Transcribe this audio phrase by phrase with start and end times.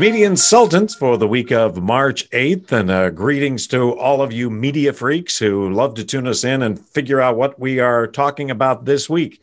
[0.00, 2.72] Media Insultants for the week of March 8th.
[2.72, 6.62] And uh, greetings to all of you media freaks who love to tune us in
[6.62, 9.42] and figure out what we are talking about this week.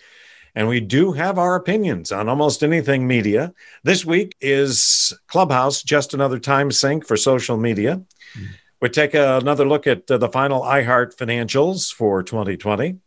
[0.56, 3.54] And we do have our opinions on almost anything media.
[3.84, 7.98] This week is Clubhouse, just another time sink for social media.
[8.34, 8.46] Mm-hmm.
[8.82, 12.97] We take another look at uh, the final iHeart financials for 2020.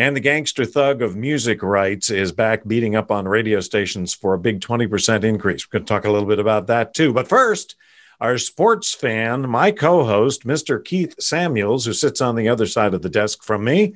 [0.00, 4.32] And the gangster thug of music rights is back beating up on radio stations for
[4.32, 5.66] a big 20% increase.
[5.66, 7.12] We're going to talk a little bit about that too.
[7.12, 7.76] But first,
[8.18, 10.82] our sports fan, my co host, Mr.
[10.82, 13.92] Keith Samuels, who sits on the other side of the desk from me,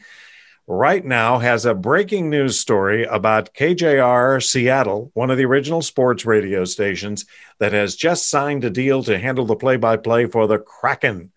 [0.67, 6.27] right now has a breaking news story about KJR Seattle, one of the original sports
[6.27, 7.25] radio stations
[7.61, 11.33] that has just signed a deal to handle the play by play for the Kraken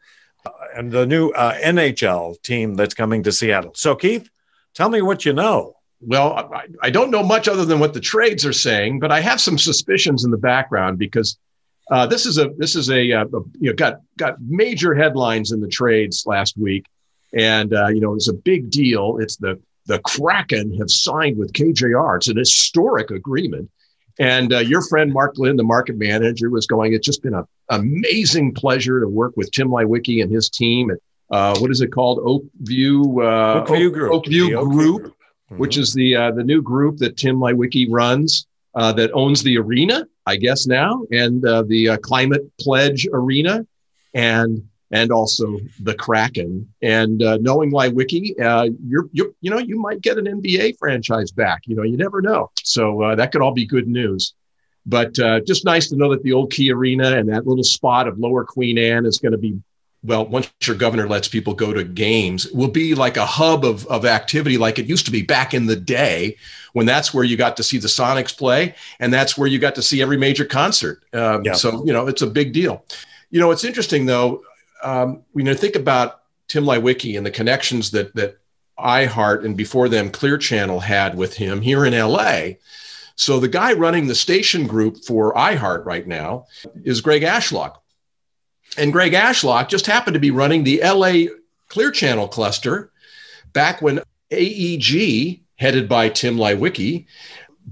[0.45, 3.71] uh, and the new uh, NHL team that's coming to Seattle.
[3.73, 4.29] So, Keith,
[4.75, 5.75] Tell me what you know.
[5.99, 9.19] Well, I, I, don't know much other than what the trades are saying, but I
[9.19, 11.39] have some suspicions in the background because
[11.89, 15.51] uh, this is a this is a, uh, a, you know got got major headlines
[15.51, 16.85] in the trades last week,
[17.33, 19.17] and uh, you know it's a big deal.
[19.19, 22.17] It's the the Kraken have signed with KJR.
[22.17, 23.71] It's an historic agreement.
[24.19, 26.93] And uh, your friend Mark Glynn, the market manager, was going.
[26.93, 30.97] It's just been an amazing pleasure to work with Tim Leiweke and his team at
[31.29, 32.19] uh, what is it called?
[32.19, 34.11] Oakview uh, Oakview Group.
[34.11, 35.17] Oakview Group, Group
[35.51, 35.57] mm-hmm.
[35.57, 39.57] which is the uh, the new group that Tim Leiweke runs uh, that owns the
[39.57, 43.65] arena, I guess now, and uh, the uh, Climate Pledge Arena,
[44.13, 46.71] and and also the Kraken.
[46.81, 51.61] And uh, knowing uh, you're, you're you know you might get an NBA franchise back.
[51.65, 52.51] You know you never know.
[52.63, 54.33] So uh, that could all be good news.
[54.85, 58.07] But uh, just nice to know that the old Key Arena and that little spot
[58.07, 59.59] of Lower Queen Anne is going to be
[60.03, 63.85] well, once your governor lets people go to games, will be like a hub of,
[63.87, 66.37] of activity like it used to be back in the day
[66.73, 69.75] when that's where you got to see the Sonics play and that's where you got
[69.75, 71.03] to see every major concert.
[71.13, 71.53] Um, yeah.
[71.53, 72.85] So, you know, it's a big deal.
[73.31, 74.43] You know, it's interesting though,
[74.83, 78.37] um, when you think about Tim Leiweke and the connections that, that
[78.79, 82.57] iHeart and before them Clear Channel had with him here in LA.
[83.15, 86.45] So the guy running the station group for iHeart right now
[86.83, 87.77] is Greg Ashlock
[88.77, 91.33] and Greg Ashlock just happened to be running the LA
[91.67, 92.91] Clear Channel cluster
[93.53, 94.01] back when
[94.31, 97.05] AEG, headed by Tim Leiweke,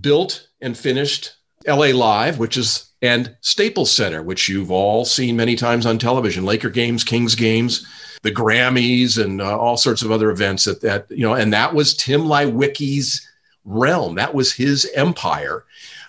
[0.01, 1.35] built and finished
[1.67, 6.43] LA Live, which is and Staples Center, which you've all seen many times on television,
[6.43, 7.85] Laker games, Kings games,
[8.23, 10.65] the Grammys, and uh, all sorts of other events.
[10.65, 13.27] That that you know, and that was Tim Leiweke's
[13.63, 14.15] realm.
[14.15, 15.65] That was his empire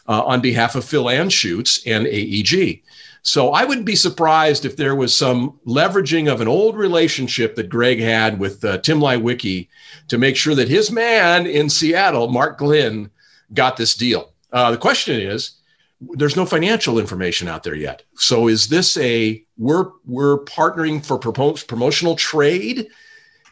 [0.08, 2.82] uh, on behalf of Phil Anschutz and AEG.
[3.26, 7.68] So I wouldn't be surprised if there was some leveraging of an old relationship that
[7.68, 9.66] Greg had with uh, Tim Leiweke
[10.06, 13.10] to make sure that his man in Seattle, Mark Glynn,
[13.52, 14.32] got this deal.
[14.52, 15.56] Uh, the question is,
[16.00, 18.04] there's no financial information out there yet.
[18.14, 22.86] So is this a we're we're partnering for promotional trade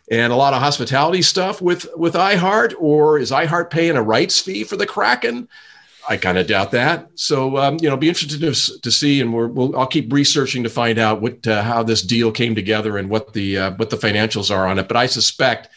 [0.08, 4.38] and a lot of hospitality stuff with with iHeart, or is iHeart paying a rights
[4.40, 5.48] fee for the Kraken?
[6.08, 7.08] I kind of doubt that.
[7.14, 10.62] So, um, you know, be interested to, to see, and we will I'll keep researching
[10.62, 13.90] to find out what uh, how this deal came together and what the uh, what
[13.90, 14.88] the financials are on it.
[14.88, 15.68] But I suspect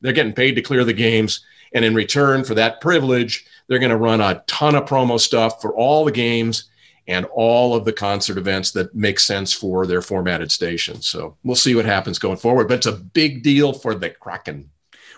[0.00, 1.44] they're getting paid to clear the games,
[1.74, 5.60] and in return for that privilege, they're going to run a ton of promo stuff
[5.60, 6.64] for all the games
[7.08, 11.02] and all of the concert events that make sense for their formatted station.
[11.02, 12.68] So we'll see what happens going forward.
[12.68, 14.70] But it's a big deal for the Kraken.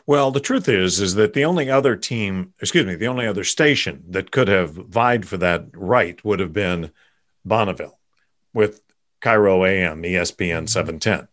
[0.07, 3.45] Well, the truth is, is that the only other team, excuse me, the only other
[3.45, 6.91] station that could have vied for that right would have been
[7.45, 7.99] Bonneville
[8.53, 8.83] with
[9.23, 10.67] KIRO AM, ESPN mm-hmm.
[10.67, 11.29] 710.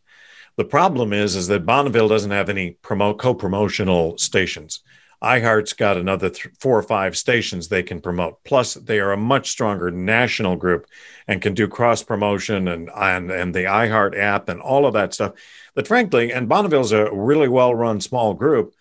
[0.55, 4.81] The problem is, is that Bonneville doesn't have any promote co-promotional stations.
[5.23, 8.43] iHeart's got another th- four or five stations they can promote.
[8.43, 10.87] Plus, they are a much stronger national group
[11.27, 15.13] and can do cross promotion and, and and the iHeart app and all of that
[15.13, 15.33] stuff
[15.75, 18.73] that frankly, and Bonneville's a really well run small group,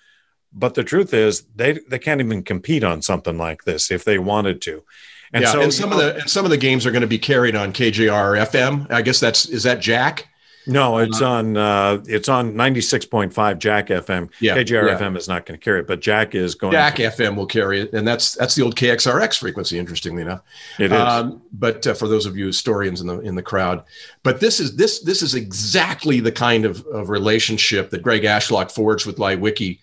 [0.53, 4.19] but the truth is they they can't even compete on something like this if they
[4.19, 4.83] wanted to.
[5.33, 7.07] And yeah, so and some of the and some of the games are going to
[7.07, 8.91] be carried on KJR FM.
[8.91, 10.30] I guess that's is that Jack?
[10.71, 14.31] No, it's on uh, it's on ninety six point five Jack FM.
[14.41, 14.99] Yeah, KJR yeah.
[14.99, 16.73] FM is not going to carry it, but Jack is going.
[16.73, 19.79] Jack to- FM will carry it, and that's that's the old KXRX frequency.
[19.79, 20.43] Interestingly enough,
[20.79, 20.99] it is.
[21.01, 23.83] Um, but uh, for those of you historians in the in the crowd,
[24.23, 28.71] but this is this this is exactly the kind of, of relationship that Greg Ashlock
[28.71, 29.81] forged with Leiweke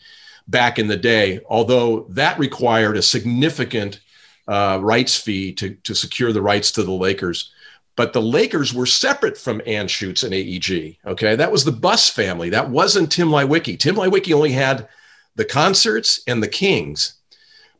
[0.48, 1.42] back in the day.
[1.50, 4.00] Although that required a significant
[4.48, 7.52] uh, rights fee to to secure the rights to the Lakers
[7.98, 10.98] but the Lakers were separate from Anschutz and AEG.
[11.06, 12.50] Okay, that was the Buss family.
[12.50, 13.78] That wasn't Tim Leiweke.
[13.80, 14.88] Tim Leiweke only had
[15.36, 17.16] the concerts and the Kings,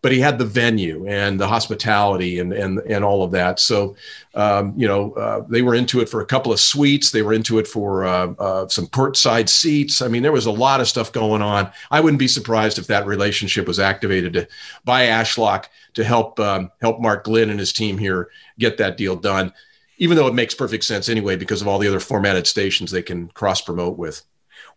[0.02, 3.60] but he had the venue and the hospitality and and and all of that.
[3.60, 3.96] So,
[4.34, 7.12] um, you know, uh, they were into it for a couple of suites.
[7.12, 10.02] They were into it for uh, uh, some courtside seats.
[10.02, 11.72] I mean, there was a lot of stuff going on.
[11.92, 14.48] I wouldn't be surprised if that relationship was activated to,
[14.84, 19.16] by Ashlock to help um, help Mark Glynn and his team here get that deal
[19.16, 19.54] done.
[19.98, 23.02] Even though it makes perfect sense anyway, because of all the other formatted stations they
[23.02, 24.24] can cross promote with.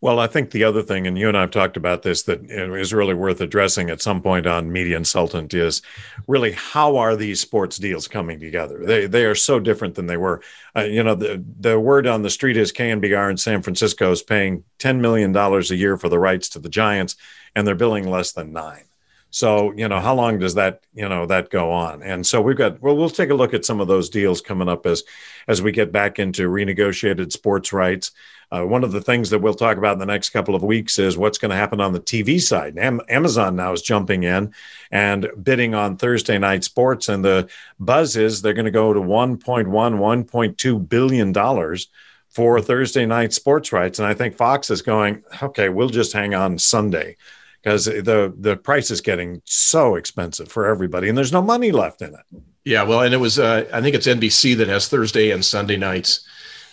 [0.03, 2.51] Well, I think the other thing, and you and I have talked about this, that
[2.51, 5.83] is really worth addressing at some point on Media Insultant is
[6.27, 8.83] really how are these sports deals coming together?
[8.85, 10.43] They they are so different than they were.
[10.75, 14.23] Uh, you know, the the word on the street is KNBR in San Francisco is
[14.23, 17.17] paying ten million dollars a year for the rights to the Giants,
[17.55, 18.85] and they're billing less than nine.
[19.31, 22.03] So, you know, how long does that, you know, that go on?
[22.03, 24.69] And so we've got well, we'll take a look at some of those deals coming
[24.69, 25.05] up as
[25.47, 28.11] as we get back into renegotiated sports rights.
[28.53, 30.99] Uh, one of the things that we'll talk about in the next couple of weeks
[30.99, 32.77] is what's going to happen on the TV side.
[32.77, 34.53] Am- Amazon now is jumping in
[34.91, 37.49] and bidding on Thursday night sports, and the
[37.79, 41.89] buzz is they're going to go to 1.1, 1.2 billion dollars
[42.29, 44.01] for Thursday night sports rights.
[44.01, 47.17] And I think Fox is going, okay, we'll just hang on Sunday
[47.63, 52.03] because the the price is getting so expensive for everybody, and there's no money left
[52.03, 52.43] in it.
[52.65, 55.77] Yeah, well, and it was uh, I think it's NBC that has Thursday and Sunday
[55.77, 56.27] nights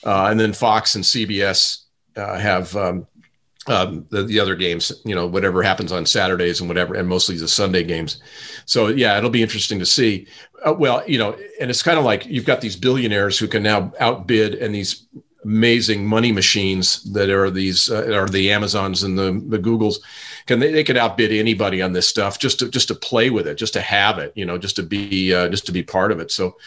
[0.07, 1.83] uh, and then Fox and CBS
[2.15, 3.07] uh, have um,
[3.67, 7.35] um, the, the other games, you know, whatever happens on Saturdays and whatever, and mostly
[7.35, 8.21] the Sunday games.
[8.65, 10.27] So yeah, it'll be interesting to see.
[10.65, 13.63] Uh, well, you know, and it's kind of like you've got these billionaires who can
[13.63, 15.07] now outbid and these
[15.43, 19.97] amazing money machines that are these uh, are the Amazons and the the Googles.
[20.47, 23.47] Can they, they could outbid anybody on this stuff just to just to play with
[23.47, 26.11] it, just to have it, you know, just to be uh, just to be part
[26.11, 26.31] of it.
[26.31, 26.57] So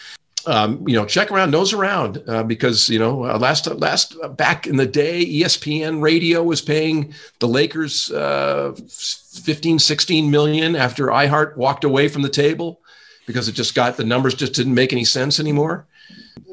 [0.45, 4.27] um, you know, check around, nose around, uh, because you know, uh, last last uh,
[4.27, 11.07] back in the day, ESPN Radio was paying the Lakers uh, 15, 16 million after
[11.07, 12.81] iHeart walked away from the table
[13.27, 15.85] because it just got the numbers just didn't make any sense anymore.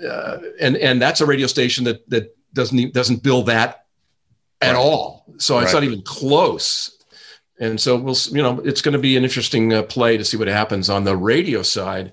[0.06, 3.86] Uh, and and that's a radio station that that doesn't doesn't bill that
[4.60, 4.76] at right.
[4.76, 5.25] all.
[5.38, 5.64] So right.
[5.64, 6.97] it's not even close.
[7.60, 10.37] And so we'll, you know, it's going to be an interesting uh, play to see
[10.37, 12.12] what happens on the radio side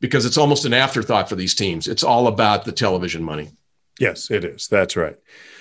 [0.00, 1.86] because it's almost an afterthought for these teams.
[1.86, 3.50] It's all about the television money.
[3.98, 4.66] Yes, it is.
[4.66, 5.16] That's right.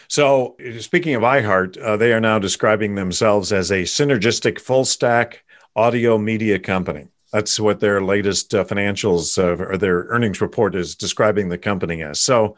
[0.08, 5.44] So, speaking of iHeart, uh, they are now describing themselves as a synergistic full stack
[5.75, 7.10] audio media company.
[7.32, 12.02] That's what their latest uh, financials uh, or their earnings report is describing the company
[12.02, 12.20] as.
[12.20, 12.56] So,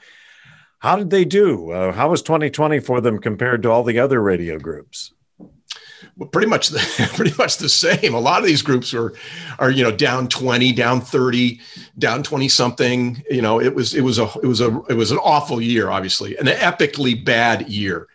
[0.79, 1.71] how did they do?
[1.71, 5.11] Uh, how was 2020 for them compared to all the other radio groups?
[6.31, 8.13] Pretty much the, pretty much the same.
[8.13, 9.13] A lot of these groups are
[9.59, 11.59] are you know down 20, down 30,
[11.97, 13.23] down 20 something.
[13.29, 15.89] You know, it was it was a it was a it was an awful year,
[15.89, 18.07] obviously, an epically bad year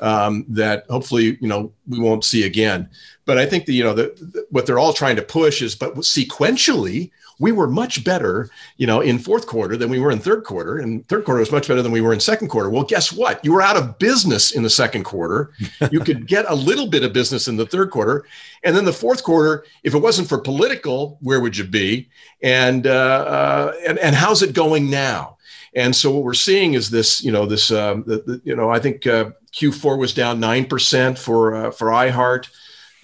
[0.00, 2.88] um, that hopefully you know we won't see again.
[3.26, 5.74] But I think the you know the, the, what they're all trying to push is,
[5.76, 7.10] but sequentially,
[7.40, 10.78] we were much better, you know, in fourth quarter than we were in third quarter,
[10.78, 12.68] and third quarter was much better than we were in second quarter.
[12.68, 13.42] Well, guess what?
[13.42, 15.50] You were out of business in the second quarter.
[15.90, 18.26] you could get a little bit of business in the third quarter,
[18.62, 19.64] and then the fourth quarter.
[19.82, 22.08] If it wasn't for political, where would you be?
[22.42, 25.38] And uh, uh, and and how's it going now?
[25.74, 28.70] And so what we're seeing is this, you know, this, um, the, the, you know,
[28.70, 32.48] I think uh, Q4 was down nine percent for uh, for iHeart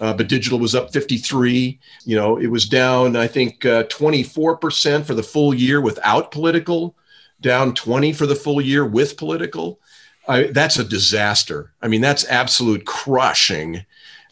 [0.01, 1.79] uh, but digital was up 53.
[2.05, 6.95] You know, it was down, I think, uh, 24% for the full year without political,
[7.41, 9.81] down 20 for the full year with political.
[10.29, 11.73] I, that's a disaster.
[11.83, 13.85] I mean, that's absolute crushing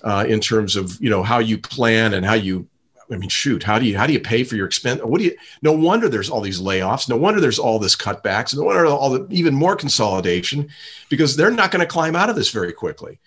[0.03, 2.69] uh, in terms of you know how you plan and how you.
[3.13, 5.03] I mean, shoot, how do you how do you pay for your expense?
[5.03, 5.37] What do you?
[5.63, 7.09] No wonder there's all these layoffs.
[7.09, 8.53] No wonder there's all this cutbacks.
[8.53, 10.69] And no wonder all the even more consolidation,
[11.11, 13.19] because they're not going to climb out of this very quickly.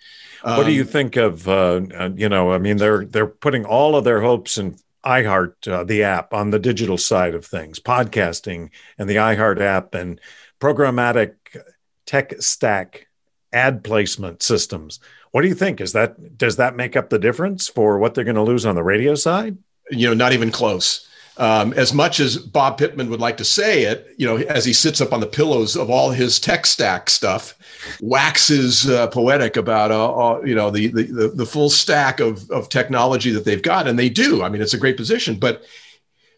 [0.42, 1.48] What do you um, think of?
[1.48, 5.66] Uh, uh, you know, I mean, they're they're putting all of their hopes in iHeart,
[5.70, 10.20] uh, the app, on the digital side of things, podcasting, and the iHeart app, and
[10.60, 11.34] programmatic
[12.06, 13.08] tech stack
[13.52, 15.00] ad placement systems.
[15.30, 15.80] What do you think?
[15.80, 18.74] Is that does that make up the difference for what they're going to lose on
[18.74, 19.58] the radio side?
[19.90, 21.07] You know, not even close.
[21.38, 24.72] Um, as much as Bob Pittman would like to say it, you know, as he
[24.72, 27.54] sits up on the pillows of all his tech stack stuff,
[28.00, 33.30] waxes uh, poetic about, uh, you know, the, the, the full stack of, of technology
[33.30, 33.86] that they've got.
[33.86, 34.42] And they do.
[34.42, 35.38] I mean, it's a great position.
[35.38, 35.62] But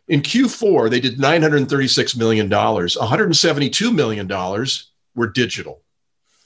[0.07, 2.50] in Q4, they did $936 million.
[2.50, 4.66] $172 million
[5.14, 5.83] were digital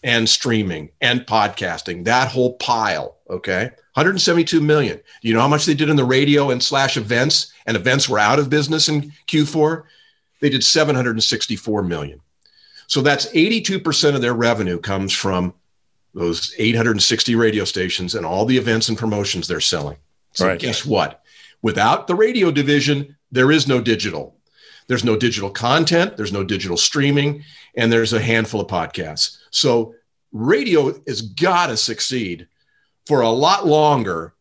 [0.04, 3.16] and streaming and podcasting, that whole pile.
[3.28, 3.70] Okay.
[3.94, 4.96] 172 million.
[4.96, 7.52] Do you know how much they did in the radio and slash events?
[7.66, 9.84] And events were out of business in Q4.
[10.40, 12.20] They did 764 million.
[12.88, 15.54] So that's 82% of their revenue comes from
[16.12, 19.96] those 860 radio stations and all the events and promotions they're selling.
[20.32, 20.58] So right.
[20.58, 21.22] guess what?
[21.62, 24.36] Without the radio division, there is no digital.
[24.86, 27.42] There's no digital content, there's no digital streaming,
[27.76, 29.38] and there's a handful of podcasts.
[29.50, 29.94] So
[30.32, 32.48] radio has got to succeed
[33.06, 34.34] for a lot longer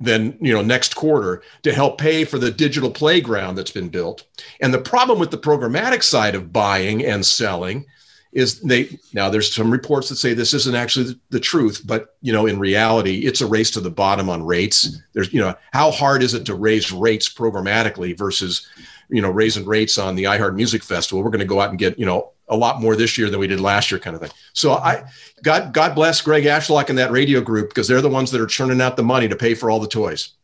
[0.00, 4.24] than you know next quarter to help pay for the digital playground that's been built.
[4.60, 7.84] And the problem with the programmatic side of buying and selling
[8.32, 12.32] is they now there's some reports that say this isn't actually the truth but you
[12.32, 15.90] know in reality it's a race to the bottom on rates there's you know how
[15.90, 18.68] hard is it to raise rates programmatically versus
[19.08, 21.78] you know raising rates on the iheart music festival we're going to go out and
[21.78, 24.22] get you know a lot more this year than we did last year kind of
[24.22, 25.04] thing so i
[25.42, 28.46] god god bless greg ashlock and that radio group because they're the ones that are
[28.46, 30.34] churning out the money to pay for all the toys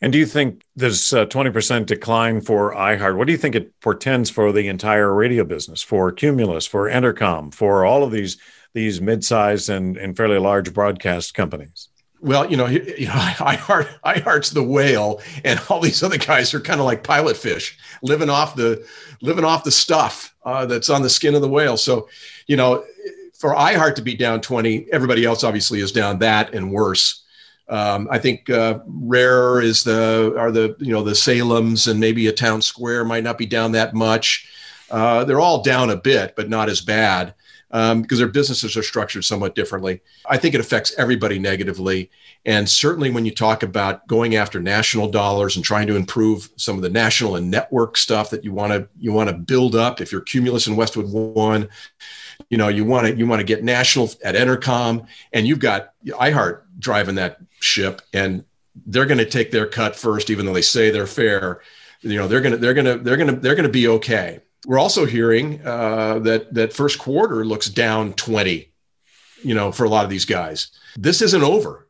[0.00, 3.78] and do you think this uh, 20% decline for iHeart, what do you think it
[3.80, 8.38] portends for the entire radio business, for Cumulus, for Entercom, for all of these
[8.74, 11.87] these mid-sized and, and fairly large broadcast companies?
[12.20, 16.60] Well, you know, you know, iHeart, iHeart's the whale, and all these other guys are
[16.60, 18.84] kind of like pilot fish, living off the
[19.20, 21.76] living off the stuff uh, that's on the skin of the whale.
[21.76, 22.08] So,
[22.46, 22.84] you know,
[23.34, 27.24] for iHeart to be down 20, everybody else obviously is down that and worse.
[27.68, 32.26] Um, I think uh, rare is the are the you know the Salem's and maybe
[32.26, 34.48] a Townsquare might not be down that much.
[34.90, 37.34] Uh, they're all down a bit, but not as bad
[37.70, 40.00] um, because their businesses are structured somewhat differently.
[40.28, 42.10] I think it affects everybody negatively,
[42.44, 46.76] and certainly when you talk about going after national dollars and trying to improve some
[46.76, 50.00] of the national and network stuff that you want to you want to build up.
[50.00, 51.68] If you're Cumulus and Westwood One,
[52.50, 55.92] you know you want to you want to get national at Entercom, and you've got
[56.06, 58.44] iHeart driving that ship and
[58.86, 61.60] they're going to take their cut first even though they say they're fair
[62.00, 63.88] you know they're going to they're going to they're going to they're going to be
[63.88, 68.70] okay we're also hearing uh, that that first quarter looks down 20
[69.42, 71.88] you know for a lot of these guys this isn't over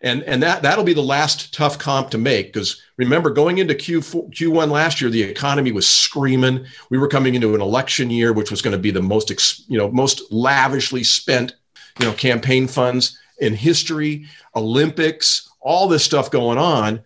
[0.00, 3.74] and and that that'll be the last tough comp to make because remember going into
[3.74, 8.32] Q4, Q1 last year the economy was screaming we were coming into an election year
[8.32, 11.54] which was going to be the most you know most lavishly spent
[12.00, 17.02] you know campaign funds in history, Olympics, all this stuff going on.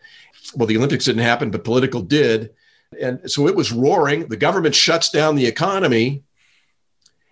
[0.54, 2.50] Well, the Olympics didn't happen, but political did.
[3.00, 4.26] And so it was roaring.
[4.28, 6.22] The government shuts down the economy.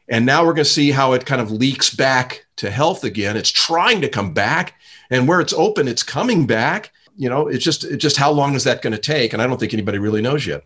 [0.09, 3.37] And now we're going to see how it kind of leaks back to health again.
[3.37, 4.75] It's trying to come back.
[5.11, 6.93] And where it's open, it's coming back.
[7.17, 9.33] You know, it's just, it's just how long is that going to take?
[9.33, 10.65] And I don't think anybody really knows yet.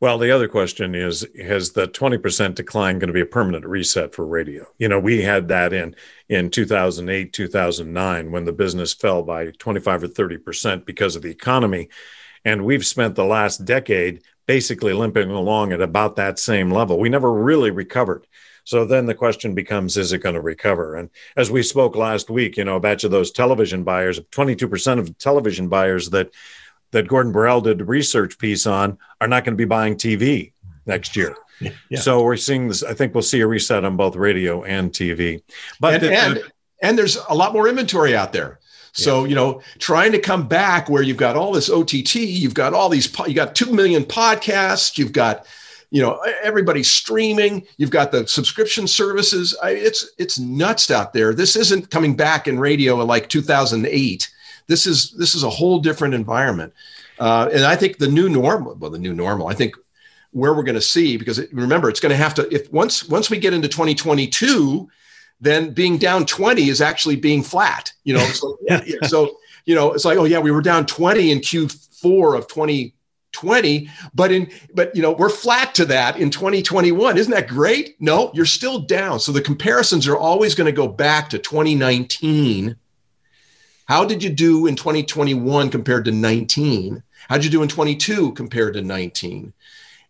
[0.00, 4.14] Well, the other question is Has the 20% decline going to be a permanent reset
[4.14, 4.64] for radio?
[4.78, 5.96] You know, we had that in,
[6.28, 11.88] in 2008, 2009, when the business fell by 25 or 30% because of the economy.
[12.44, 16.98] And we've spent the last decade basically limping along at about that same level.
[16.98, 18.26] We never really recovered.
[18.64, 20.96] So then the question becomes, is it going to recover?
[20.96, 24.98] And as we spoke last week, you know, a batch of those television buyers, 22%
[24.98, 26.30] of television buyers that
[26.90, 30.52] that Gordon Borrell did a research piece on are not going to be buying TV
[30.86, 31.34] next year.
[31.60, 31.98] Yeah.
[31.98, 32.82] So we're seeing this.
[32.82, 35.42] I think we'll see a reset on both radio and TV.
[35.80, 38.60] But and, the, and, and there's a lot more inventory out there.
[38.98, 39.28] So yeah.
[39.28, 42.88] you know, trying to come back where you've got all this OTT, you've got all
[42.88, 45.46] these, you got two million podcasts, you've got,
[45.90, 49.56] you know, everybody streaming, you've got the subscription services.
[49.62, 51.32] I, it's it's nuts out there.
[51.32, 54.28] This isn't coming back in radio like 2008
[54.68, 56.72] this is this is a whole different environment,
[57.18, 58.74] uh, and I think the new normal.
[58.74, 59.48] Well, the new normal.
[59.48, 59.74] I think
[60.32, 63.08] where we're going to see because it, remember it's going to have to if once
[63.08, 64.88] once we get into 2022
[65.40, 69.92] then being down 20 is actually being flat you know so, yeah, so you know
[69.92, 74.94] it's like oh yeah we were down 20 in q4 of 2020 but in but
[74.94, 79.20] you know we're flat to that in 2021 isn't that great no you're still down
[79.20, 82.76] so the comparisons are always going to go back to 2019
[83.88, 87.02] how did you do in 2021 compared to 19?
[87.26, 89.54] How did you do in 22 compared to 19?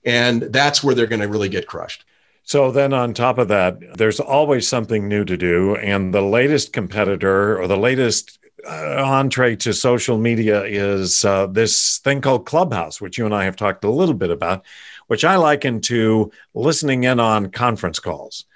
[0.04, 2.04] And that's where they're going to really get crushed.
[2.48, 5.76] So then, on top of that, there's always something new to do.
[5.76, 11.98] And the latest competitor or the latest uh, entree to social media is uh, this
[11.98, 14.64] thing called Clubhouse, which you and I have talked a little bit about,
[15.08, 18.46] which I liken to listening in on conference calls.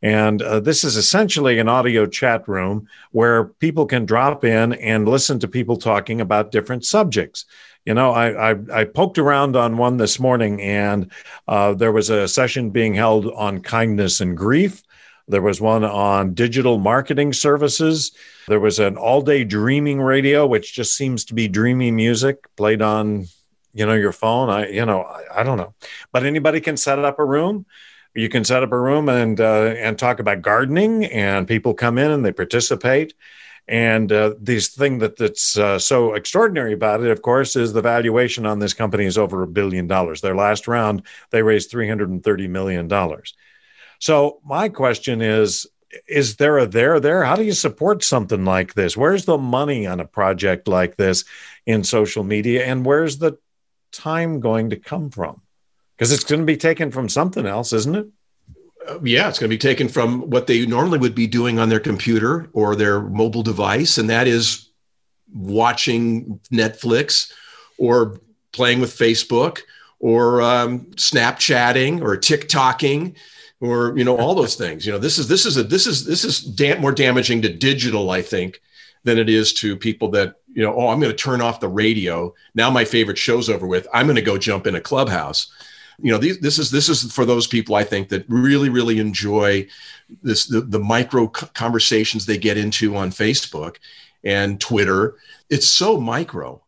[0.00, 5.08] And uh, this is essentially an audio chat room where people can drop in and
[5.08, 7.46] listen to people talking about different subjects.
[7.84, 11.10] You know, I, I, I poked around on one this morning, and
[11.48, 14.82] uh, there was a session being held on kindness and grief.
[15.28, 18.12] There was one on digital marketing services.
[18.48, 22.82] There was an all day dreaming radio, which just seems to be dreamy music played
[22.82, 23.26] on,
[23.72, 24.50] you know, your phone.
[24.50, 25.72] I, you know, I, I don't know,
[26.12, 27.64] but anybody can set up a room
[28.14, 31.98] you can set up a room and uh, and talk about gardening, and people come
[31.98, 33.14] in and they participate.
[33.70, 37.80] And uh, this thing that that's uh, so extraordinary about it, of course, is the
[37.80, 40.20] valuation on this company is over a billion dollars.
[40.20, 43.34] Their last round, they raised three hundred and thirty million dollars.
[43.98, 45.66] So my question is.
[46.06, 47.24] Is there a there there?
[47.24, 48.96] How do you support something like this?
[48.96, 51.24] Where's the money on a project like this
[51.66, 52.64] in social media?
[52.64, 53.38] And where's the
[53.90, 55.42] time going to come from?
[55.96, 58.06] Because it's going to be taken from something else, isn't it?
[59.02, 61.80] Yeah, it's going to be taken from what they normally would be doing on their
[61.80, 64.68] computer or their mobile device, and that is
[65.32, 67.32] watching Netflix
[67.78, 68.20] or
[68.52, 69.60] playing with Facebook
[69.98, 73.16] or um, Snapchatting or TikToking
[73.60, 74.86] or you know all those things.
[74.86, 77.52] You know, this is this is a this is this is da- more damaging to
[77.52, 78.60] digital, I think,
[79.04, 80.74] than it is to people that you know.
[80.74, 82.70] Oh, I'm going to turn off the radio now.
[82.70, 83.86] My favorite show's over with.
[83.92, 85.52] I'm going to go jump in a clubhouse
[86.02, 88.98] you know these, this is this is for those people i think that really really
[88.98, 89.66] enjoy
[90.22, 93.76] this the, the micro conversations they get into on facebook
[94.22, 95.16] and twitter.
[95.48, 96.62] It's so micro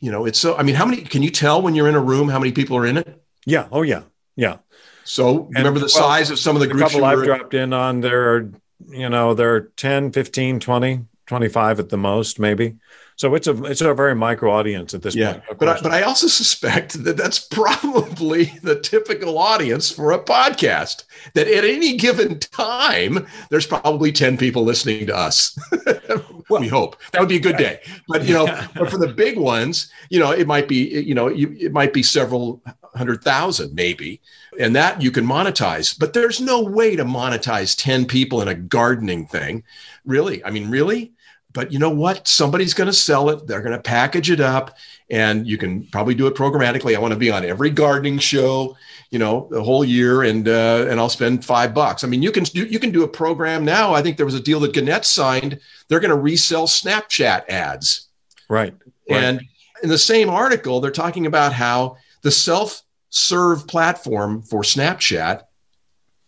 [0.00, 2.00] you know it's so i mean how many can you tell when you're in a
[2.00, 3.22] room how many people are in it?
[3.46, 3.68] Yeah.
[3.70, 4.02] Oh yeah.
[4.34, 4.58] Yeah.
[5.04, 7.72] So and, remember the well, size of some of the groups couple i've dropped in
[7.72, 8.52] on there are
[8.88, 12.76] you know there are 10 15 20 25 at the most maybe
[13.16, 15.58] so it's a it's a very micro audience at this yeah, point.
[15.58, 21.04] But I, but I also suspect that that's probably the typical audience for a podcast.
[21.32, 25.58] That at any given time, there's probably ten people listening to us.
[26.50, 27.80] well, we hope that would be a good day.
[28.06, 28.68] But you know, yeah.
[28.74, 31.94] but for the big ones, you know, it might be you know you, it might
[31.94, 32.62] be several
[32.94, 34.20] hundred thousand maybe,
[34.60, 35.98] and that you can monetize.
[35.98, 39.64] But there's no way to monetize ten people in a gardening thing,
[40.04, 40.44] really.
[40.44, 41.14] I mean, really
[41.56, 42.28] but you know what?
[42.28, 43.46] Somebody's going to sell it.
[43.46, 44.76] They're going to package it up,
[45.08, 46.94] and you can probably do it programmatically.
[46.94, 48.76] I want to be on every gardening show,
[49.10, 52.04] you know, the whole year, and uh, and I'll spend five bucks.
[52.04, 53.94] I mean, you can do you can do a program now.
[53.94, 55.58] I think there was a deal that Gannett signed.
[55.88, 58.08] They're going to resell Snapchat ads,
[58.50, 58.74] right?
[59.08, 59.46] And right.
[59.82, 65.44] in the same article, they're talking about how the self serve platform for Snapchat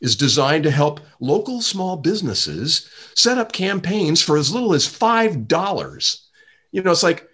[0.00, 6.20] is designed to help local small businesses set up campaigns for as little as $5.
[6.70, 7.28] You know, it's like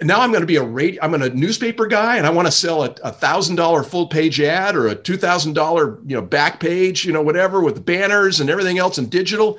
[0.00, 2.52] now I'm going to be a radio, I'm a newspaper guy and I want to
[2.52, 6.22] sell a, a thousand dollar full page ad or a two thousand dollar, you know,
[6.22, 9.58] back page, you know, whatever with banners and everything else and digital.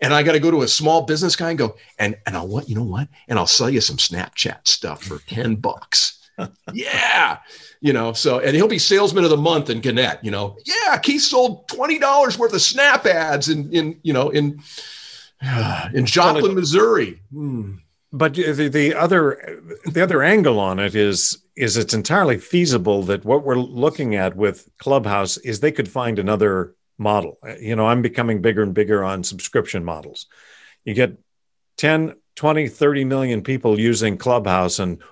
[0.00, 2.48] And I got to go to a small business guy and go, and and I'll
[2.48, 3.08] what, you know what?
[3.28, 6.23] And I'll sell you some Snapchat stuff for 10 bucks.
[6.72, 7.38] Yeah
[7.84, 10.56] you know, so and he'll be salesman of the month in Gannett, you know.
[10.64, 14.62] Yeah, Keith sold twenty dollars worth of Snap ads in in you know in
[15.92, 17.20] in Joplin, Missouri.
[17.30, 17.74] Hmm.
[18.10, 23.26] But the, the other the other angle on it is is it's entirely feasible that
[23.26, 27.38] what we're looking at with Clubhouse is they could find another model.
[27.60, 30.26] You know, I'm becoming bigger and bigger on subscription models.
[30.86, 31.18] You get
[31.76, 35.02] 10, 20, 30 million people using Clubhouse and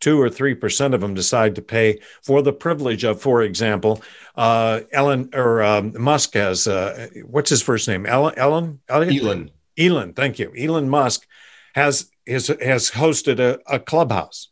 [0.00, 4.02] two or three percent of them decide to pay for the privilege of, for example,
[4.36, 8.06] uh, Ellen or um, Musk has uh, what's his first name?
[8.06, 9.50] Ellen, Ellen, Elon.
[9.78, 10.52] Elon, thank you.
[10.56, 11.26] Elon Musk
[11.74, 14.48] has has has hosted a, a clubhouse.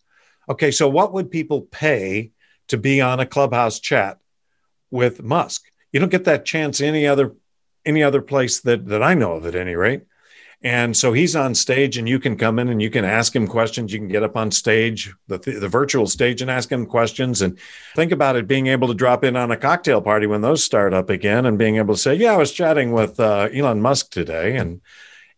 [0.48, 2.30] Okay, so what would people pay
[2.68, 4.18] to be on a clubhouse chat
[4.90, 5.64] with Musk?
[5.92, 7.34] You don't get that chance any other
[7.84, 10.02] any other place that that I know of at any rate.
[10.62, 13.46] And so he's on stage, and you can come in and you can ask him
[13.46, 13.92] questions.
[13.92, 17.42] You can get up on stage, the, the virtual stage, and ask him questions.
[17.42, 17.56] And
[17.94, 20.92] think about it being able to drop in on a cocktail party when those start
[20.92, 24.10] up again and being able to say, Yeah, I was chatting with uh, Elon Musk
[24.10, 24.56] today.
[24.56, 24.80] And,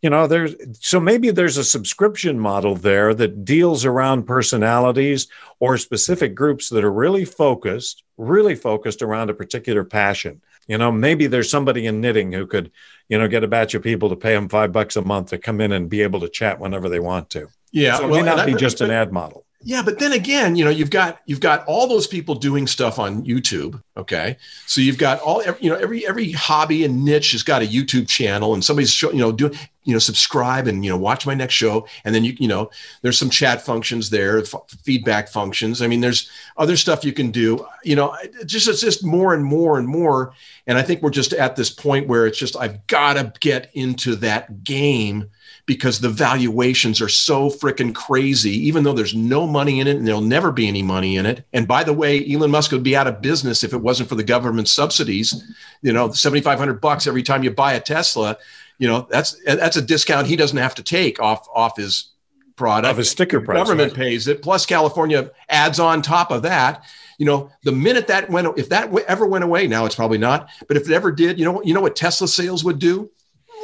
[0.00, 5.28] you know, there's so maybe there's a subscription model there that deals around personalities
[5.58, 10.40] or specific groups that are really focused, really focused around a particular passion.
[10.70, 12.70] You know, maybe there's somebody in knitting who could,
[13.08, 15.38] you know, get a batch of people to pay them five bucks a month to
[15.38, 17.48] come in and be able to chat whenever they want to.
[17.72, 19.44] Yeah, so it well, may not be I, just but, an ad model.
[19.64, 23.00] Yeah, but then again, you know, you've got you've got all those people doing stuff
[23.00, 23.82] on YouTube.
[23.96, 27.66] Okay, so you've got all you know every every hobby and niche has got a
[27.66, 29.56] YouTube channel, and somebody's show, you know doing
[29.90, 32.70] you know subscribe and you know watch my next show, and then you you know
[33.02, 35.82] there's some chat functions there, f- feedback functions.
[35.82, 37.66] I mean, there's other stuff you can do.
[37.82, 40.32] You know, just it's just more and more and more,
[40.68, 43.68] and I think we're just at this point where it's just I've got to get
[43.74, 45.28] into that game
[45.66, 50.04] because the valuations are so freaking crazy, even though there's no money in it and
[50.04, 51.44] there'll never be any money in it.
[51.52, 54.16] And by the way, Elon Musk would be out of business if it wasn't for
[54.16, 55.44] the government subsidies.
[55.82, 58.36] You know, 7,500 bucks every time you buy a Tesla,
[58.80, 62.10] you know, that's, that's a discount he doesn't have to take off, off his
[62.56, 62.90] product.
[62.90, 63.58] Of his sticker price.
[63.58, 63.96] government right?
[63.96, 64.42] pays it.
[64.42, 66.84] Plus California adds on top of that
[67.16, 70.48] you know the minute that went if that ever went away now it's probably not
[70.68, 73.10] but if it ever did you know you know what tesla sales would do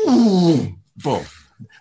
[0.05, 1.25] boom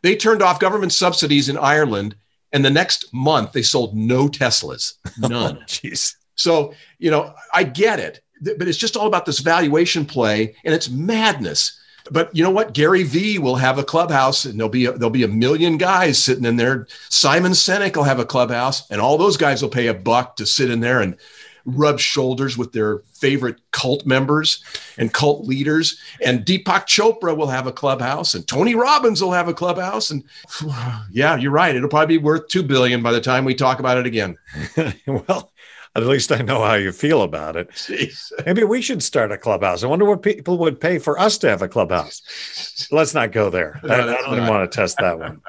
[0.02, 2.16] They turned off government subsidies in Ireland,
[2.52, 4.94] and the next month they sold no Teslas,
[5.24, 5.58] oh, none.
[5.68, 6.16] Jeez.
[6.36, 10.74] so you know, I get it, but it's just all about this valuation play, and
[10.74, 11.80] it's madness.
[12.12, 12.74] But you know what?
[12.74, 16.22] Gary Vee will have a clubhouse, and there'll be a, there'll be a million guys
[16.22, 16.88] sitting in there.
[17.10, 20.46] Simon Sinek will have a clubhouse, and all those guys will pay a buck to
[20.46, 21.18] sit in there and
[21.66, 24.64] rub shoulders with their favorite cult members
[24.98, 26.00] and cult leaders.
[26.24, 30.12] And Deepak Chopra will have a clubhouse, and Tony Robbins will have a clubhouse.
[30.12, 30.24] And
[31.12, 31.76] yeah, you're right.
[31.76, 34.38] It'll probably be worth two billion by the time we talk about it again.
[35.08, 35.52] well,
[35.96, 37.70] at least I know how you feel about it.
[37.72, 38.32] Jeez.
[38.46, 39.84] Maybe we should start a clubhouse.
[39.84, 42.88] I wonder what people would pay for us to have a clubhouse.
[42.92, 43.80] Let's not go there.
[43.84, 44.50] No, I, I don't even not.
[44.50, 45.42] want to test that one.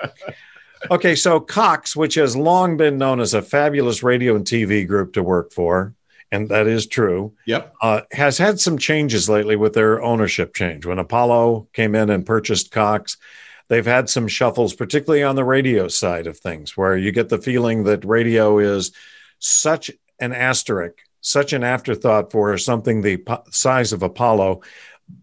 [0.91, 5.15] Okay, so Cox, which has long been known as a fabulous radio and TV group
[5.15, 5.95] to work for,
[6.31, 7.75] and that is true, Yep.
[7.83, 10.85] uh, has had some changes lately with their ownership change.
[10.87, 13.17] When Apollo came in and purchased Cox,
[13.69, 17.39] they've had some shuffles, particularly on the radio side of things, where you get the
[17.39, 18.93] feeling that radio is
[19.39, 24.63] such an asterisk, such an afterthought for something the po- size of Apollo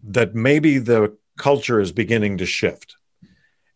[0.04, 2.96] that maybe the culture is beginning to shift.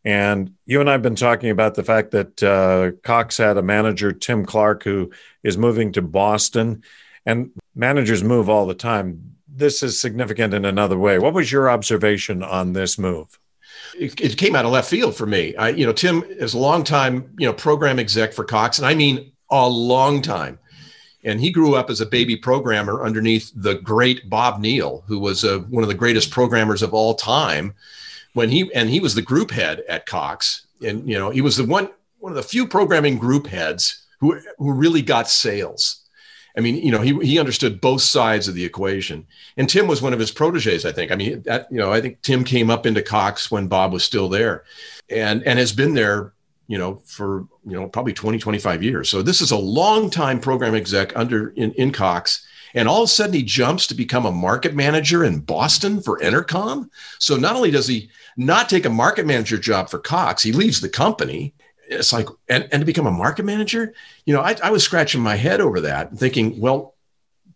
[0.05, 3.63] And you and I have been talking about the fact that uh, Cox had a
[3.63, 5.11] manager, Tim Clark, who
[5.43, 6.83] is moving to Boston,
[7.27, 9.37] and managers move all the time.
[9.47, 11.19] This is significant in another way.
[11.19, 13.39] What was your observation on this move?
[13.97, 15.55] it, it came out of left field for me.
[15.57, 18.87] I, you know, Tim is a long time, you know, program exec for Cox, and
[18.87, 20.59] I mean a long time.
[21.25, 25.45] And he grew up as a baby programmer underneath the great Bob Neil, who was
[25.45, 27.75] a, one of the greatest programmers of all time.
[28.35, 31.57] When he and he was the group head at Cox, and you know, he was
[31.57, 36.05] the one one of the few programming group heads who who really got sales.
[36.57, 39.27] I mean, you know, he he understood both sides of the equation.
[39.57, 41.13] And Tim was one of his proteges, I think.
[41.13, 44.05] I mean, that you know, I think Tim came up into Cox when Bob was
[44.05, 44.65] still there,
[45.09, 46.33] and and has been there,
[46.69, 49.09] you know, for you know probably 20, 25 years.
[49.09, 52.47] So this is a long time program exec under in, in Cox.
[52.75, 56.19] And all of a sudden he jumps to become a market manager in Boston for
[56.21, 56.91] Entercom.
[57.19, 60.81] So not only does he not take a market manager job for Cox, he leaves
[60.81, 61.55] the company.
[61.89, 63.95] It's like, and, and to become a market manager,
[64.27, 66.95] you know, I, I was scratching my head over that, thinking, well,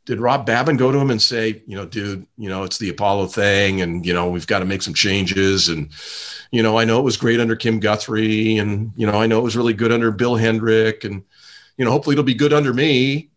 [0.05, 2.89] did Rob Babin go to him and say, you know, dude, you know, it's the
[2.89, 5.91] Apollo thing, and you know, we've got to make some changes, and
[6.51, 9.39] you know, I know it was great under Kim Guthrie, and you know, I know
[9.39, 11.23] it was really good under Bill Hendrick, and
[11.77, 13.31] you know, hopefully it'll be good under me.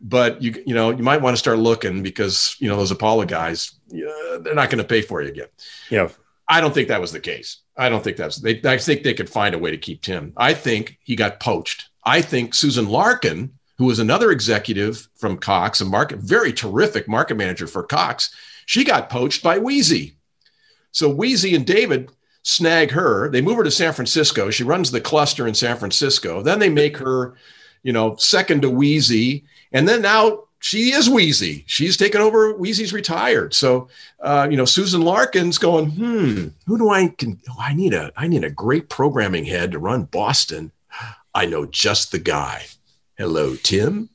[0.00, 3.26] But you, you know, you might want to start looking because you know those Apollo
[3.26, 5.48] guys, yeah, they're not going to pay for you again.
[5.90, 6.08] Yeah.
[6.48, 7.58] I don't think that was the case.
[7.76, 8.60] I don't think that's they.
[8.64, 10.32] I think they could find a way to keep Tim.
[10.36, 11.90] I think he got poached.
[12.04, 17.36] I think Susan Larkin, who was another executive from Cox, a market very terrific market
[17.36, 18.34] manager for Cox,
[18.66, 20.14] she got poached by Weezie.
[20.90, 22.10] So Weezie and David
[22.42, 23.28] snag her.
[23.30, 24.50] They move her to San Francisco.
[24.50, 26.42] She runs the cluster in San Francisco.
[26.42, 27.34] Then they make her,
[27.82, 31.62] you know, second to Weezie, and then now she is Weezie.
[31.66, 32.54] She's taken over.
[32.54, 33.54] Weezie's retired.
[33.54, 33.88] So,
[34.20, 37.38] uh, you know, Susan Larkin's going, hmm, who do I can?
[37.48, 40.72] Oh, I need a, I need a great programming head to run Boston.
[41.34, 42.66] I know just the guy.
[43.18, 44.10] Hello, Tim.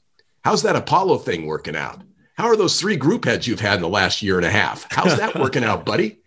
[0.46, 2.02] How's that Apollo thing working out?
[2.38, 4.88] How are those three group heads you've had in the last year and a half?
[4.90, 6.20] How's that working out, buddy?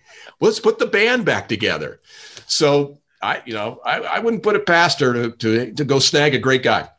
[0.43, 2.01] Let's put the band back together.
[2.47, 5.99] So I, you know, I, I wouldn't put it past her to, to, to go
[5.99, 6.91] snag a great guy.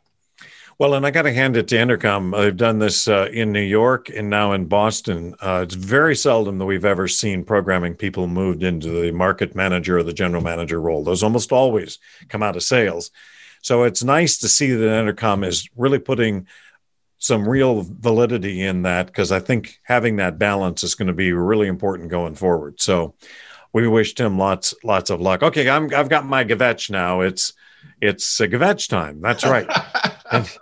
[0.80, 2.36] Well, and I got to hand it to Entercom.
[2.36, 5.36] They've done this uh, in New York and now in Boston.
[5.40, 9.98] Uh, it's very seldom that we've ever seen programming people moved into the market manager
[9.98, 11.04] or the general manager role.
[11.04, 13.12] Those almost always come out of sales.
[13.62, 16.46] So it's nice to see that Entercom is really putting
[17.18, 21.32] some real validity in that because I think having that balance is going to be
[21.32, 22.80] really important going forward.
[22.80, 23.14] So
[23.72, 25.42] we wish Tim lots lots of luck.
[25.42, 27.20] Okay, I'm, I've got my Gavetch now.
[27.20, 27.52] It's
[28.00, 29.20] it's uh, Gavetch time.
[29.20, 29.68] That's right.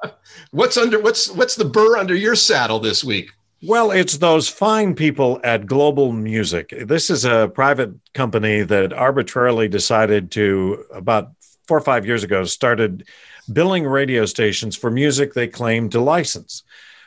[0.50, 3.30] what's under what's what's the burr under your saddle this week?
[3.62, 6.74] Well, it's those fine people at Global Music.
[6.86, 11.30] This is a private company that arbitrarily decided to, about
[11.66, 13.06] four or five years ago, started
[13.52, 16.62] billing radio stations for music they claim to license.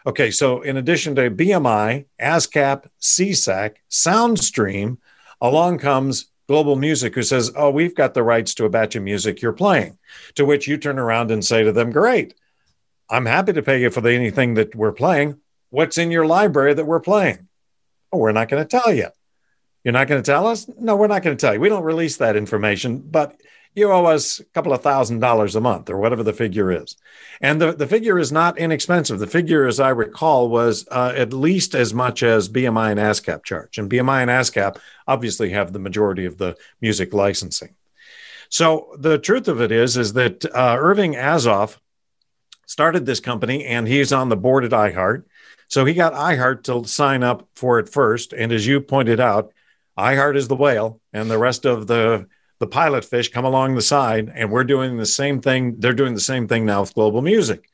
[0.05, 4.97] Okay, so in addition to BMI, ASCAP, SESAC, SoundStream,
[5.41, 9.03] along comes Global Music, who says, Oh, we've got the rights to a batch of
[9.03, 9.97] music you're playing.
[10.35, 12.33] To which you turn around and say to them, Great,
[13.09, 15.39] I'm happy to pay you for the, anything that we're playing.
[15.69, 17.47] What's in your library that we're playing?
[18.11, 19.07] Oh, we're not going to tell you.
[19.83, 20.67] You're not going to tell us?
[20.79, 21.59] No, we're not going to tell you.
[21.59, 23.39] We don't release that information, but
[23.79, 26.95] you owe us a couple of thousand dollars a month or whatever the figure is.
[27.41, 29.19] And the, the figure is not inexpensive.
[29.19, 33.43] The figure, as I recall, was uh, at least as much as BMI and ASCAP
[33.43, 33.77] charge.
[33.77, 37.75] And BMI and ASCAP obviously have the majority of the music licensing.
[38.49, 41.77] So the truth of it is, is that uh, Irving Azoff
[42.65, 45.23] started this company, and he's on the board at iHeart.
[45.69, 48.33] So he got iHeart to sign up for it first.
[48.33, 49.53] And as you pointed out,
[49.97, 52.27] iHeart is the whale, and the rest of the
[52.59, 55.75] the pilot fish come along the side, and we're doing the same thing.
[55.79, 57.69] They're doing the same thing now with global music.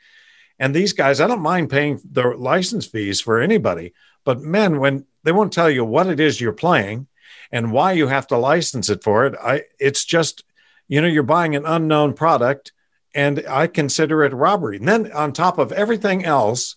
[0.60, 3.93] And these guys, I don't mind paying the license fees for anybody,
[4.24, 7.08] but men, when they won't tell you what it is you're playing
[7.52, 10.43] and why you have to license it for it, I it's just,
[10.88, 12.71] you know, you're buying an unknown product,
[13.13, 14.78] and I consider it robbery.
[14.78, 16.76] And then on top of everything else,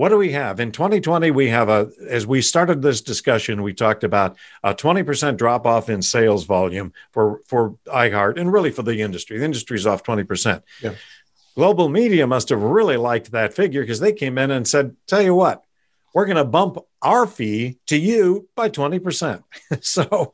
[0.00, 0.60] what do we have?
[0.60, 5.36] In 2020 we have a as we started this discussion we talked about a 20%
[5.36, 9.36] drop off in sales volume for for iheart and really for the industry.
[9.36, 10.94] The industry's off 20% yeah.
[11.54, 15.20] global media must have really liked that figure because they came in and said tell
[15.20, 15.64] you what
[16.14, 19.42] we're going to bump our fee to you by 20%
[19.82, 20.32] so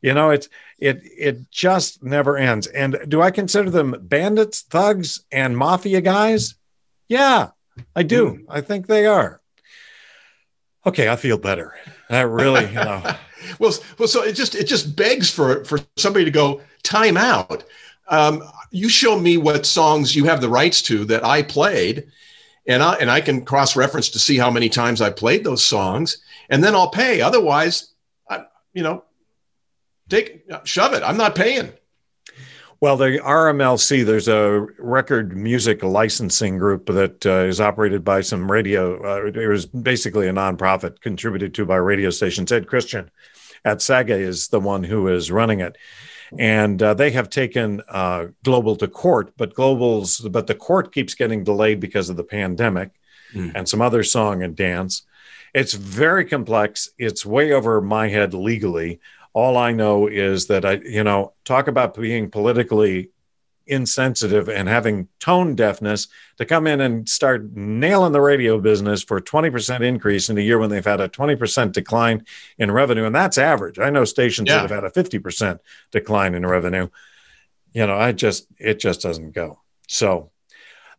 [0.00, 2.68] you know it's it it just never ends.
[2.68, 6.54] And do i consider them bandits thugs and mafia guys?
[7.06, 7.50] Yeah
[7.94, 8.32] I do.
[8.32, 8.44] Mm.
[8.48, 9.40] I think they are.
[10.84, 11.74] Okay, I feel better.
[12.08, 13.02] That really, you know.
[13.58, 17.64] well, well, so it just it just begs for for somebody to go time out.
[18.08, 22.08] Um, you show me what songs you have the rights to that I played,
[22.66, 25.64] and I and I can cross reference to see how many times I played those
[25.64, 26.18] songs,
[26.50, 27.20] and then I'll pay.
[27.20, 27.92] Otherwise,
[28.28, 29.04] I, you know,
[30.08, 31.02] take shove it.
[31.04, 31.72] I'm not paying.
[32.82, 38.50] Well, the RMLC, there's a record music licensing group that uh, is operated by some
[38.50, 39.00] radio.
[39.00, 42.50] Uh, it was basically a nonprofit contributed to by radio stations.
[42.50, 43.08] Ed Christian
[43.64, 45.78] at Saga is the one who is running it.
[46.36, 51.14] And uh, they have taken uh, Global to court, but Global's, but the court keeps
[51.14, 52.90] getting delayed because of the pandemic
[53.32, 53.52] mm.
[53.54, 55.02] and some other song and dance.
[55.54, 56.90] It's very complex.
[56.98, 58.98] It's way over my head legally.
[59.34, 63.10] All I know is that I, you know, talk about being politically
[63.66, 69.20] insensitive and having tone deafness to come in and start nailing the radio business for
[69.20, 72.24] 20% increase in a year when they've had a 20% decline
[72.58, 73.04] in revenue.
[73.04, 73.78] And that's average.
[73.78, 74.56] I know stations yeah.
[74.56, 76.88] that have had a 50% decline in revenue.
[77.72, 79.60] You know, I just, it just doesn't go.
[79.88, 80.30] So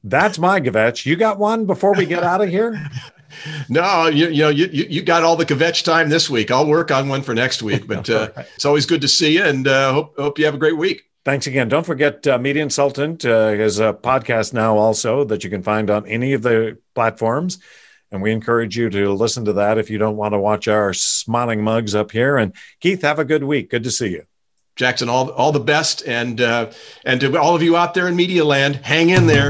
[0.04, 1.06] that's my Gavetch.
[1.06, 2.90] You got one before we get out of here?
[3.70, 6.52] No, you, you know, you, you got all the kvetch time this week.
[6.52, 8.48] I'll work on one for next week, but uh, right.
[8.56, 11.04] it's always good to see you and uh, hope, hope you have a great week.
[11.26, 11.70] Thanks again.
[11.70, 15.90] Don't forget uh, Media Insultant uh, has a podcast now also that you can find
[15.90, 17.60] on any of the platforms.
[18.12, 20.94] And we encourage you to listen to that if you don't want to watch our
[20.94, 22.38] smiling mugs up here.
[22.38, 23.72] And Keith, have a good week.
[23.72, 24.26] Good to see you.
[24.76, 26.06] Jackson, all, all the best.
[26.06, 26.72] And, uh,
[27.06, 29.50] and to all of you out there in media land, hang in there.